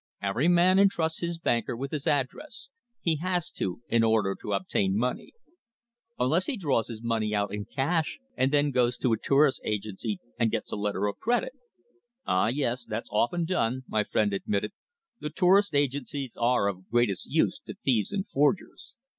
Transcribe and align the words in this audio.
Every 0.19 0.47
man 0.47 0.79
entrusts 0.79 1.19
his 1.19 1.37
banker 1.37 1.77
with 1.77 1.91
his 1.91 2.07
address. 2.07 2.69
He 3.01 3.17
has 3.17 3.51
to, 3.51 3.81
in 3.87 4.03
order 4.03 4.33
to 4.41 4.53
obtain 4.53 4.97
money." 4.97 5.33
"Unless 6.17 6.47
he 6.47 6.57
draws 6.57 6.87
his 6.87 7.03
money 7.03 7.35
out 7.35 7.53
in 7.53 7.65
cash 7.65 8.17
and 8.35 8.51
then 8.51 8.71
goes 8.71 8.97
to 8.97 9.13
a 9.13 9.17
tourist 9.19 9.61
agency 9.63 10.19
and 10.39 10.49
gets 10.49 10.71
a 10.71 10.75
letter 10.75 11.05
of 11.05 11.19
credit." 11.19 11.53
"Ah, 12.25 12.47
yes, 12.47 12.83
that's 12.83 13.09
often 13.11 13.45
done," 13.45 13.83
my 13.87 14.03
friend 14.03 14.33
admitted. 14.33 14.71
"The 15.19 15.29
tourist 15.29 15.75
agencies 15.75 16.35
are 16.35 16.67
of 16.67 16.89
greatest 16.89 17.27
use 17.29 17.59
to 17.67 17.75
thieves 17.85 18.11
and 18.11 18.27
forgers. 18.27 18.95